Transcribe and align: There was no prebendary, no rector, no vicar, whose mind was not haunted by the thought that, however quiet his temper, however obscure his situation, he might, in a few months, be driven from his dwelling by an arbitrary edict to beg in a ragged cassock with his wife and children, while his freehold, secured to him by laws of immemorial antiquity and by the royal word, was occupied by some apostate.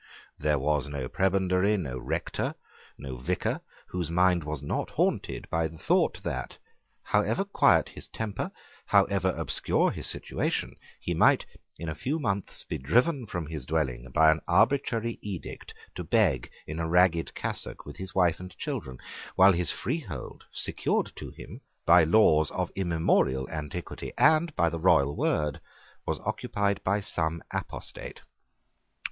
There 0.39 0.57
was 0.57 0.87
no 0.87 1.07
prebendary, 1.07 1.77
no 1.77 1.99
rector, 1.99 2.55
no 2.97 3.17
vicar, 3.17 3.61
whose 3.85 4.09
mind 4.09 4.43
was 4.43 4.63
not 4.63 4.89
haunted 4.89 5.47
by 5.51 5.67
the 5.67 5.77
thought 5.77 6.23
that, 6.23 6.57
however 7.03 7.45
quiet 7.45 7.89
his 7.89 8.07
temper, 8.07 8.51
however 8.87 9.27
obscure 9.37 9.91
his 9.91 10.07
situation, 10.07 10.75
he 10.99 11.13
might, 11.13 11.45
in 11.77 11.87
a 11.87 11.93
few 11.93 12.17
months, 12.17 12.63
be 12.63 12.79
driven 12.79 13.27
from 13.27 13.45
his 13.45 13.63
dwelling 13.67 14.09
by 14.09 14.31
an 14.31 14.41
arbitrary 14.47 15.19
edict 15.21 15.71
to 15.93 16.03
beg 16.03 16.49
in 16.65 16.79
a 16.79 16.89
ragged 16.89 17.35
cassock 17.35 17.85
with 17.85 17.97
his 17.97 18.15
wife 18.15 18.39
and 18.39 18.57
children, 18.57 18.97
while 19.35 19.51
his 19.53 19.71
freehold, 19.71 20.45
secured 20.51 21.11
to 21.15 21.29
him 21.29 21.61
by 21.85 22.03
laws 22.03 22.49
of 22.49 22.71
immemorial 22.75 23.47
antiquity 23.51 24.11
and 24.17 24.55
by 24.55 24.67
the 24.67 24.79
royal 24.79 25.15
word, 25.15 25.61
was 26.07 26.19
occupied 26.21 26.83
by 26.83 26.99
some 26.99 27.43
apostate. 27.51 28.21